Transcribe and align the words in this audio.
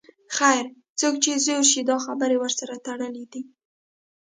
خیر، 0.35 0.65
څوک 0.99 1.15
چې 1.23 1.31
زوړ 1.45 1.63
شي 1.71 1.81
دا 1.89 1.97
خبرې 2.05 2.37
ورسره 2.39 2.73
تړلې 2.85 3.25
دي. 3.31 3.41